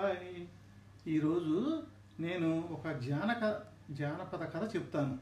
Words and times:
Hi 0.00 0.46
ఈరోజు 1.08 1.82
నేను 2.20 2.68
ఒక 2.70 2.92
జానక 2.92 3.60
జానపద 3.90 4.38
కథ 4.38 4.76
చెప్తాను. 4.76 5.18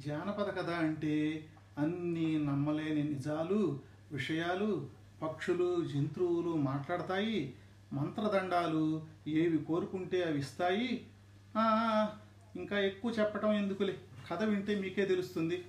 జానపద 0.00 0.44
కథ 0.44 0.70
అంటే 0.70 1.46
అన్నీ 1.78 2.38
నమ్మలేని 2.38 3.02
నిజాలు 3.02 3.80
విషయాలు 4.12 4.88
పక్షులు 5.22 5.84
జంతువులు 5.84 6.56
మాట్లాడతాయి. 6.56 7.54
మంత్రదండాలు 7.92 9.02
ఏవి 9.28 9.58
కోరుకుంటే 9.58 10.22
అవి 10.22 10.38
ఇస్తాయి. 10.38 11.06
ఇంకా 12.56 12.78
ఎక్కువ 12.78 13.10
చెప్పటం 13.10 13.52
ఎందుకులే? 13.52 13.96
కథ 14.32 14.42
వింటే 14.42 14.80
మీకే 14.80 15.04
తెలుస్తుంది. 15.04 15.64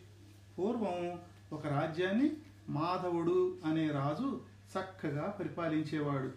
పూర్వం 0.59 1.19
ఒక 1.53 1.67
రాజ్యాన్ని 1.67 2.31
మాధవుడు 2.69 3.57
అనే 3.65 3.87
రాజు 3.91 4.41
చక్కగా 4.77 5.37
పరిపాలించేవాడు. 5.39 6.31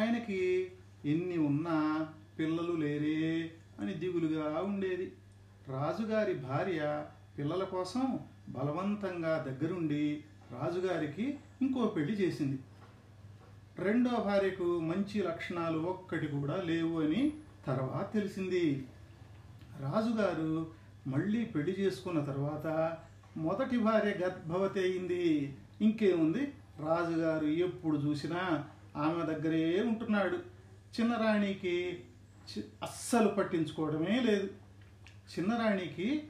ఆయనకి 0.00 0.72
ఎన్ని 1.04 1.38
ఉన్నా 1.38 2.08
పిల్లలు 2.38 2.72
లేరే 2.72 3.50
అని 3.80 3.94
దిగులుగా 3.94 4.60
ఉండేది. 4.60 5.12
రాజుగారి 5.68 6.34
భార్య 6.34 7.06
పిల్లల 7.38 7.64
కోసం 7.64 8.20
బలవంతంగా 8.48 9.44
దగ్గరుండి 9.48 10.24
రాజుగారికి 10.50 11.38
ఇంకో 11.62 11.86
పెళ్ళి 11.86 12.12
చేసింది. 12.12 12.58
రెండో 13.78 14.10
భార్యకు 14.10 14.80
మంచి 14.80 15.22
లక్షణాలు 15.22 15.78
ఒక్కటి 15.78 16.26
కూడా 16.26 16.56
లేవు 16.56 17.00
అని 17.00 17.32
తర్వాత 17.66 18.12
తెలిసింది. 18.12 18.86
రాజుగారు 19.80 20.66
మళ్ళీ 21.06 21.44
పెళ్ళి 21.44 21.72
చేసుకున్న 21.72 22.24
తర్వాత 22.24 22.96
మొదటి 23.36 23.78
భార్య 23.78 24.10
గర్భవతి 24.10 24.80
అయింది. 24.80 25.56
ఇంకేముంది? 25.80 26.52
రాజుగారు 26.78 27.46
ఎప్పుడు 27.46 27.96
చూసినా 27.96 28.64
ఆమె 28.96 29.34
దగ్గరే 29.34 29.82
ఉంటున్నాడు. 29.82 30.51
చిన్నరాణికి 31.00 32.04
అస్సలు 32.82 33.28
పట్టించుకోవడమే 33.28 34.20
లేదు. 34.20 34.50
చిన్నరాణికి 35.32 36.28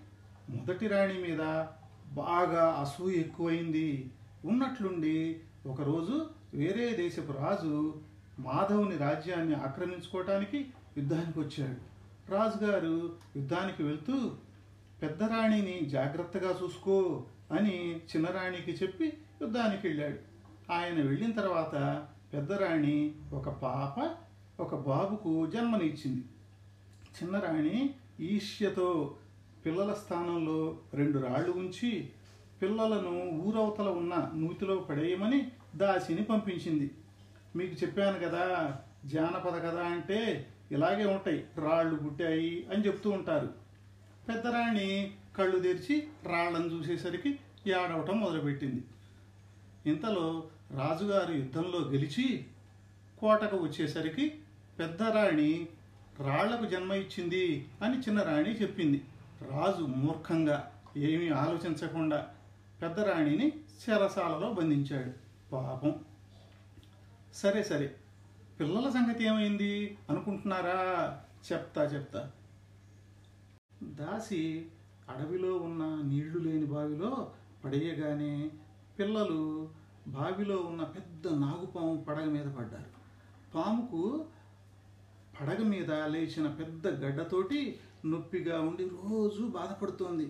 మొదటి 0.51 0.87
రాణి 0.87 1.19
మీద 1.19 1.67
బాగా 2.15 2.65
అసూయ 2.81 3.15
ఎక్కువైంది. 3.15 4.11
ఉన్నట్లుండి 4.45 5.41
ఒకరోజు 5.67 6.27
వేరే 6.55 6.97
దేశపు 6.97 7.33
రాజు 7.33 8.01
మాధవుని 8.39 8.97
రాజ్యాన్ని 8.97 9.55
ఆక్రమించుకోవటానికి 9.55 10.71
యుద్ధానికి 10.99 11.39
వచ్చాడు. 11.39 11.93
రాజుగారు 12.33 13.17
యుద్ధానికి 13.37 13.83
వెళ్తూ 13.83 14.33
పెద్ద 15.03 15.23
రాణిని 15.23 15.81
జాగ్రత్తగా 15.91 16.61
చూసుకో 16.63 17.27
అని 17.53 17.97
చిన్నరాణికి 17.97 18.73
చెప్పి 18.73 19.13
యుద్ధానికి 19.43 19.89
వెళ్ళాడు. 19.89 20.19
ఆయన 20.73 20.95
వెళ్ళిన 20.95 21.31
తర్వాత 21.31 22.07
పెద్దరాణి 22.33 23.15
ఒక 23.33 23.49
పాప 23.49 24.17
ఒక 24.63 24.75
బాబుకు 24.75 25.47
జన్మనిచ్చింది. 25.47 26.25
చిన్నరాణి 27.17 27.95
ఈష్యతో 28.21 29.17
పిల్లల 29.67 29.93
స్థానంలో 29.93 30.79
రెండు 30.95 31.19
రాళ్ళు 31.19 31.51
ఉంచి 31.51 32.11
పిల్లలను 32.63 33.31
ఊరవతల 33.31 33.89
ఉన్న 33.89 34.33
నూతిలో 34.35 34.77
పడేయమని 34.77 35.53
దాసిని 35.77 36.25
పంపించింది. 36.25 36.91
మీకు 37.57 37.85
చెప్పాను 37.85 38.19
కదా 38.19 38.77
జానపద 39.05 39.59
కథ 39.59 39.77
అంటే 39.77 40.47
ఇలాగే 40.73 41.05
ఉంటాయి 41.05 41.45
రాళ్ళు 41.59 41.97
పుట్టాయి 41.97 42.67
అని 42.73 42.87
చెప్తూ 42.87 43.11
ఉంటారు. 43.11 43.49
పెద్దరాణి 44.29 45.15
కళ్ళు 45.39 45.59
తెరిచి 45.59 46.07
రాళ్ళను 46.27 46.67
చూసేసరికి 46.67 47.39
ఏడవటం 47.67 48.21
మొదలుపెట్టింది. 48.21 48.85
ఇంతలో 49.87 50.45
రాజుగారు 50.71 51.33
యుద్ధంలో 51.33 51.79
గెలిచి 51.79 52.47
కోటకు 53.21 53.57
వచ్చేసరికి 53.57 54.39
పెద్ద 54.79 55.03
రాణి 55.03 55.69
రాళ్ళకు 56.19 56.65
జన్మ 56.65 56.93
ఇచ్చింది 56.93 57.69
అని 57.83 57.99
చిన్న 57.99 58.23
రాణి 58.23 58.63
చెప్పింది. 58.63 59.05
రాజు 59.51 59.83
మూర్ఖంగా 59.83 60.73
ఏమీ 60.97 61.29
ఆలోచించకుండా 61.29 62.35
పెద్ద 62.83 63.01
రాణిని 63.01 63.49
చెరసాలలో 63.49 64.53
బంధించాడు. 64.53 65.13
పాపం. 65.53 65.95
సరే 67.35 67.63
సరే. 67.63 67.95
పిల్లల 68.61 68.91
సంగతి 68.91 69.25
ఏమైంది? 69.25 69.99
అనుకుంటున్నారా? 70.11 71.21
చెప్తా 71.53 71.85
చెప్తా. 71.85 72.31
దాసి 73.83 74.67
అడవిలో 75.09 75.57
ఉన్న 75.57 76.09
నీళ్ళు 76.11 76.39
లేని 76.39 76.65
బావిలో 76.65 77.33
పడేయగానే 77.65 78.51
పిల్లలు 78.99 79.71
బావిలో 80.09 80.57
ఉన్న 80.57 80.83
పెద్ద 80.83 81.29
నాగుపాము 81.29 82.05
పడగ 82.09 82.25
మీద 82.25 82.45
పడ్డారు. 82.45 83.03
పాముకు 83.55 84.27
పడగ 85.43 85.63
మీద 85.63 85.91
లేచిన 85.91 86.47
పెద్ద 86.49 86.89
గడ్డతోటి 86.89 87.81
నొప్పిగా 88.05 88.61
ఉండి 88.61 88.85
రోజు 88.85 89.43
బాధపడుతోంది. 89.43 90.27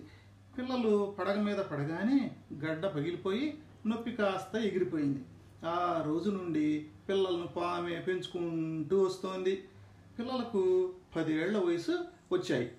పిల్లలు 0.57 1.15
పడగ 1.19 1.41
మీద 1.41 1.57
పడగానే 1.57 2.31
గడ్డ 2.53 2.85
పగిలిపోయి 2.85 3.57
నొప్పి 3.85 4.11
కాస్త 4.11 4.55
ఎగిరిపోయింది. 4.55 5.25
ఆ 5.65 6.03
రోజు 6.05 6.29
నుండి 6.29 6.87
పిల్లలను 7.09 7.47
పామే 7.47 7.99
పెంచుకుంటూ 7.99 9.03
వస్తోంది. 9.03 9.63
పిల్లలకు 10.19 10.93
పదేళ్ళ 11.15 11.57
వయసు 11.57 11.91
వచ్చాయి. 12.31 12.71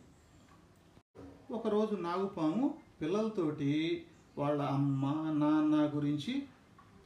ఒకరోజు 1.51 1.95
నాగుపాము 1.95 2.79
పిల్లలతోటి 3.03 4.07
వాళ్ళ 4.39 4.63
అమ్మ 4.63 5.07
నాన్న 5.33 5.97
గురించి 5.97 6.43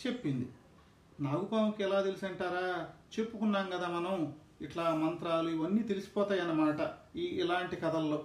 చెప్పింది. 0.07 0.49
నాగుపాముకి 1.21 1.83
ఎలా 1.83 2.03
తెలుసు 2.03 2.27
అంటారా 2.27 2.89
చెప్పుకున్నాం 3.19 3.71
కదా 3.71 3.89
మనం. 3.89 4.35
ఇట్లా 4.61 4.95
మంత్రాలు 4.95 5.49
ఇవన్నీ 5.49 5.83
తెలిసిపోతాయి 5.83 6.41
అన్నమాట 6.41 6.77
ఈ 7.17 7.25
ఇలాంటి 7.25 7.77
కథల్లో. 7.77 8.25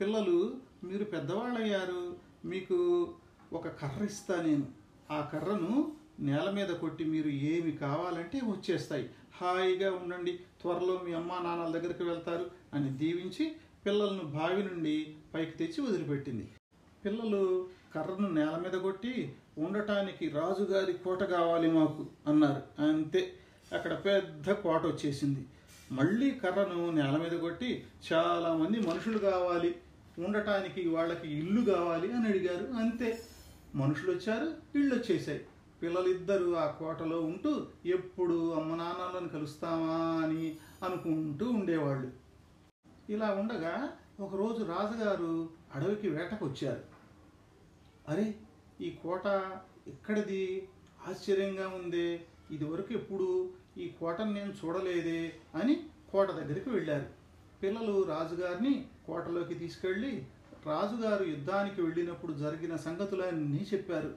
పిల్లలు 0.00 0.54
మీరు 0.84 1.04
పెద్దవాళ్ళయ్యారు 1.04 2.16
మీకు 2.44 3.08
ఒక 3.52 3.68
కర్ర 3.68 4.04
ఇస్తా 4.04 4.42
నేను. 4.42 4.66
ఆ 5.10 5.20
కర్రను 5.32 5.92
నేల 6.20 6.50
మీద 6.50 6.68
కొట్టి 6.68 7.04
మీరు 7.04 7.28
ఏమి 7.28 7.72
కావాలంటే 7.72 8.38
వచ్చేస్తాయి. 8.38 9.10
హాయిగా 9.40 9.90
ఉండండి 9.92 10.32
త్వరలో 10.60 11.00
మీ 11.04 11.12
అమ్మా 11.12 11.38
నాన్నల 11.38 11.78
దగ్గరికి 11.78 12.02
వెళ్తారు 12.02 12.50
అని 12.74 12.88
దీవించి 12.90 13.52
పిల్లలను 13.86 14.22
బావి 14.22 14.62
నుండి 14.62 15.16
పైకి 15.34 15.50
తెచ్చి 15.50 15.80
వదిలిపెట్టింది. 15.84 16.48
పిల్లలు 17.04 17.68
కర్రను 17.94 18.28
నేల 18.28 18.56
మీద 18.56 18.78
కొట్టి 18.80 19.32
ఉండటానికి 19.58 20.28
రాజుగారి 20.28 20.92
కోట 20.92 21.22
కావాలి 21.22 21.70
మాకు 21.72 22.06
అన్నారు. 22.26 22.82
అంతే. 22.82 23.32
అక్కడ 23.72 23.94
పెద్ద 23.94 24.52
కోట 24.52 24.86
వచ్చేసింది. 24.86 25.46
మళ్ళీ 25.92 26.30
కర్రను 26.30 26.90
నేల 26.90 27.16
మీద 27.16 27.40
కొట్టి 27.40 27.84
చాలామంది 28.12 28.80
మనుషులు 28.80 29.18
కావాలి 29.18 29.74
ఉండటానికి 30.18 30.88
వాళ్ళకి 30.88 31.28
ఇల్లు 31.38 31.70
కావాలి 31.70 32.12
అని 32.12 32.28
అడిగారు. 32.28 32.66
అంతే. 32.72 33.18
మనుషులు 33.74 34.10
వచ్చారు 34.10 34.78
ఇళ్ళు 34.78 34.94
వచ్చేసాయి 34.94 35.46
పిల్లలిద్దరూ 35.82 36.54
ఆ 36.54 36.70
కోటలో 36.70 37.20
ఉంటూ 37.20 37.66
ఎప్పుడు 37.86 38.54
అమ్మ 38.54 38.74
నాన్నలను 38.74 39.28
కలుస్తామా 39.28 40.22
అని 40.24 40.56
అనుకుంటూ 40.84 41.50
ఉండేవాళ్ళు. 41.50 42.10
ఇలా 43.10 43.30
ఉండగా 43.30 43.92
ఒకరోజు 44.20 44.64
రాజుగారు 44.64 45.48
అడవికి 45.74 46.08
వేటకు 46.08 46.46
వచ్చారు 46.46 46.80
అరే 48.08 48.34
ఈ 48.80 48.90
కోట 48.90 49.26
ఎక్కడిది? 49.86 50.68
ఆశ్చర్యంగా 51.08 51.68
ఉందే. 51.68 52.20
ఇదివరకు 52.50 52.92
ఎప్పుడు 52.92 53.48
ఈ 53.78 53.88
కోటను 53.88 54.32
నేను 54.32 54.52
చూడలేదే 54.52 55.32
అని 55.54 55.76
కోట 56.12 56.30
దగ్గరికి 56.30 56.70
వెళ్ళారు. 56.70 57.06
పిల్లలు 57.62 58.02
రాజుగారిని 58.02 58.88
కోటలోకి 59.06 59.54
తీసుకెళ్ళి 59.54 60.26
రాజుగారు 60.66 61.24
యుద్ధానికి 61.24 61.82
వెళ్ళినప్పుడు 61.82 62.32
జరిగిన 62.32 62.76
సంగతులన్నీ 62.76 63.66
చెప్పారు. 63.74 64.14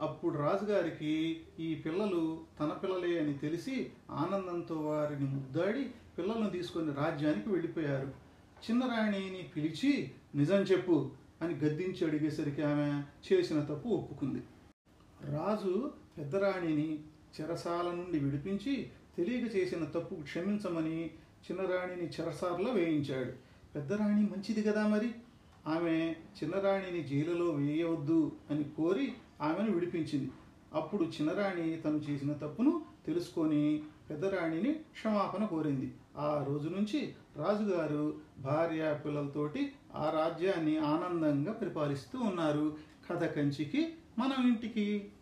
అప్పుడు 0.00 0.38
రాజుగారికి 0.38 1.40
ఈ 1.60 1.74
పిల్లలు 1.74 2.40
తన 2.60 2.68
పిల్లలే 2.68 3.18
అని 3.18 3.38
తెలిసి 3.38 3.92
ఆనందంతో 4.10 4.74
వారిని 4.74 5.30
ముద్దాడి 5.30 5.90
పిల్లలను 6.18 6.50
తీసుకొని 6.50 6.94
రాజ్యానికి 6.94 7.48
వెళ్ళిపోయారు. 7.48 8.14
చిన్నరాణిని 8.64 9.50
పిలిచి 9.56 10.12
నిజం 10.34 10.56
చెప్పు 10.56 11.10
అని 11.42 11.54
గద్దించి 11.54 12.06
అడిగేసరికి 12.06 12.62
ఆమె 12.62 13.02
చేసిన 13.32 13.60
తప్పు 13.60 13.88
ఒప్పుకుంది. 13.88 14.42
రాజు 15.20 15.92
పెద్దరాణిని 16.18 17.04
చెరసాల 17.40 17.86
నుండి 17.86 18.18
విడిపించి 18.18 18.90
తెలియక 19.16 19.56
చేసిన 19.56 19.84
తప్పు 19.84 20.14
క్షమించమని 20.14 21.10
చిన్నరాణిని 21.50 22.08
చెరసాలలో 22.08 22.72
వేయించాడు. 22.72 23.32
పెద్దరాణి 23.74 24.22
మంచిది 24.22 24.62
కదా 24.62 24.86
మరి? 24.86 25.10
ఆమె 25.66 26.14
చిన్నరాణిని 26.44 27.02
జైలులో 27.02 27.50
వేయవద్దు 27.50 28.32
అని 28.50 28.64
కోరి 28.64 29.12
ఆమెను 29.40 29.72
విడిపించింది. 29.72 30.30
అప్పుడు 30.74 31.02
చిన్నరాణి 31.04 31.76
తను 31.76 31.96
చేసిన 31.96 32.32
తప్పును 32.32 32.82
తెలుసుకొని 33.06 33.82
పెద్దరాణిని 34.10 34.72
క్షమాపణ 34.72 35.44
కోరింది. 35.44 35.94
ఆ 36.16 36.44
రోజు 36.48 36.68
నుంచి 36.68 37.14
రాజుగారు 37.36 38.14
భార్య 38.38 39.00
పిల్లలతోటి 39.04 39.72
ఆ 39.94 40.10
రాజ్యాన్ని 40.10 40.78
ఆనందంగా 40.78 41.52
పరిపాలిస్తూ 41.52 42.18
ఉన్నారు. 42.18 42.76
కథ 43.10 43.24
కంచికి 43.24 43.94
మనం 44.18 44.48
ఇంటికి. 44.48 45.12